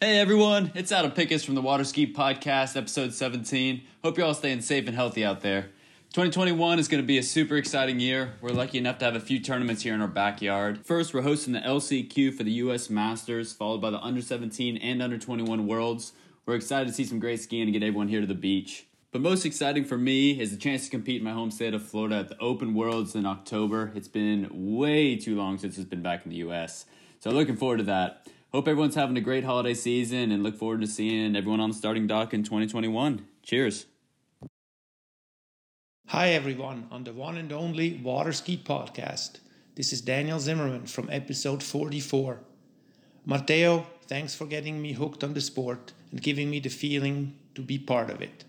[0.00, 3.82] Hey everyone, it's Adam Pickos from the Waterski Podcast, episode 17.
[4.02, 5.64] Hope you're all staying safe and healthy out there.
[6.14, 8.32] 2021 is going to be a super exciting year.
[8.40, 10.86] We're lucky enough to have a few tournaments here in our backyard.
[10.86, 15.02] First, we're hosting the LCQ for the US Masters, followed by the under 17 and
[15.02, 16.14] under 21 Worlds.
[16.46, 18.86] We're excited to see some great skiing and get everyone here to the beach.
[19.12, 21.82] But most exciting for me is the chance to compete in my home state of
[21.82, 23.90] Florida at the Open Worlds in October.
[23.96, 26.86] It's been way too long since it's been back in the US.
[27.18, 28.28] So looking forward to that.
[28.52, 31.74] Hope everyone's having a great holiday season and look forward to seeing everyone on the
[31.74, 33.26] starting dock in 2021.
[33.42, 33.86] Cheers.
[36.06, 39.40] Hi, everyone, on the one and only Water Ski Podcast.
[39.74, 42.38] This is Daniel Zimmerman from episode 44.
[43.26, 47.62] Matteo, thanks for getting me hooked on the sport and giving me the feeling to
[47.62, 48.44] be part of it.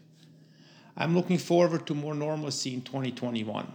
[0.97, 3.71] I'm looking forward to more normalcy in 2021.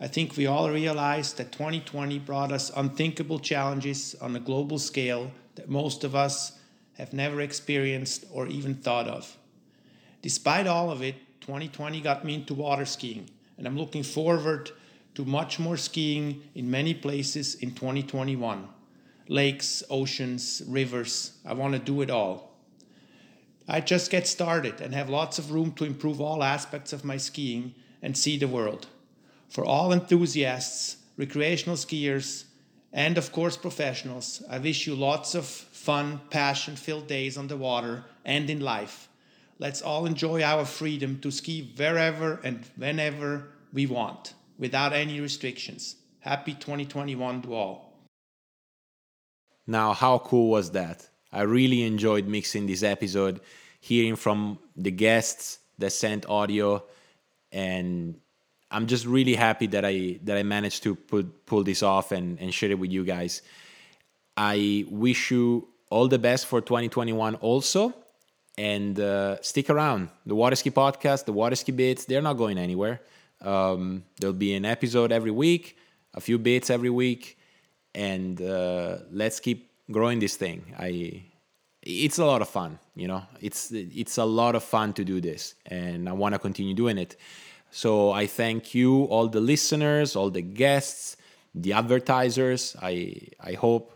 [0.00, 5.30] I think we all realize that 2020 brought us unthinkable challenges on a global scale
[5.56, 6.58] that most of us
[6.94, 9.36] have never experienced or even thought of.
[10.22, 14.70] Despite all of it, 2020 got me into water skiing, and I'm looking forward
[15.14, 18.68] to much more skiing in many places in 2021
[19.28, 21.38] lakes, oceans, rivers.
[21.46, 22.49] I want to do it all.
[23.72, 27.16] I just get started and have lots of room to improve all aspects of my
[27.18, 28.88] skiing and see the world.
[29.48, 32.46] For all enthusiasts, recreational skiers,
[32.92, 37.56] and of course professionals, I wish you lots of fun, passion filled days on the
[37.56, 39.08] water and in life.
[39.60, 45.94] Let's all enjoy our freedom to ski wherever and whenever we want, without any restrictions.
[46.18, 47.94] Happy 2021 to all.
[49.64, 51.08] Now, how cool was that?
[51.32, 53.40] I really enjoyed mixing this episode,
[53.80, 56.84] hearing from the guests that sent audio,
[57.50, 58.20] and
[58.70, 62.38] I'm just really happy that I that I managed to put, pull this off and,
[62.38, 63.42] and share it with you guys.
[64.36, 67.92] I wish you all the best for 2021 also
[68.56, 70.08] and uh, stick around.
[70.26, 73.00] The Waterski Podcast, the Waterski Bits, they're not going anywhere.
[73.40, 75.76] Um, there'll be an episode every week,
[76.14, 77.38] a few bits every week,
[77.94, 80.74] and uh, let's keep growing this thing.
[80.78, 81.24] I,
[81.82, 83.22] it's a lot of fun, you know.
[83.40, 86.98] It's it's a lot of fun to do this, and I want to continue doing
[86.98, 87.16] it.
[87.70, 91.16] So I thank you, all the listeners, all the guests,
[91.54, 92.76] the advertisers.
[92.82, 93.92] I I hope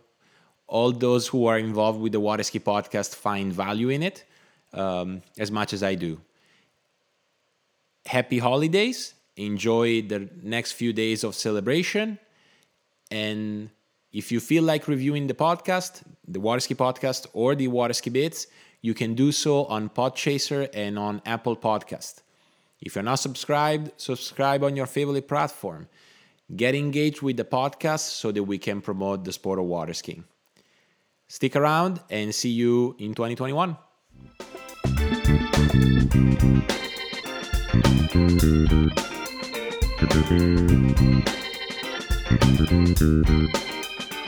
[0.66, 4.24] all those who are involved with the Water Ski Podcast find value in it
[4.72, 6.20] um, as much as I do.
[8.06, 9.14] Happy holidays.
[9.36, 12.18] Enjoy the next few days of celebration.
[13.10, 13.70] And
[14.14, 18.46] if you feel like reviewing the podcast, the Waterski podcast or the Waterski Bits,
[18.80, 22.22] you can do so on Podchaser and on Apple Podcast.
[22.80, 25.88] If you're not subscribed, subscribe on your favorite platform.
[26.54, 30.22] Get engaged with the podcast so that we can promote the sport of water skiing.
[31.26, 33.76] Stick around and see you in 2021.